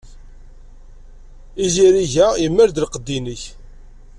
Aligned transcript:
Izirig-a 1.65 2.27
yemmal-d 2.41 2.81
lqedd-nnek. 2.83 3.43